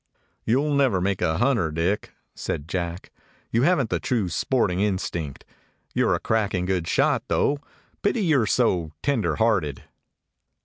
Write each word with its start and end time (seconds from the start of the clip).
"You 0.45 0.63
'll 0.63 0.73
never 0.73 0.99
make 0.99 1.21
a 1.21 1.37
hunter, 1.37 1.69
Dick," 1.69 2.11
said 2.33 2.67
Jack. 2.67 3.11
"You 3.51 3.61
haven't 3.61 3.91
the 3.91 3.99
true 3.99 4.29
sporting 4.29 4.79
in 4.79 4.97
stinct. 4.97 5.43
You 5.93 6.07
're 6.07 6.15
a 6.15 6.19
cracking 6.19 6.65
good 6.65 6.87
shot, 6.87 7.25
though. 7.27 7.59
Pity 8.01 8.21
you 8.25 8.39
're 8.39 8.47
so 8.47 8.93
tender 9.03 9.35
hearted." 9.35 9.83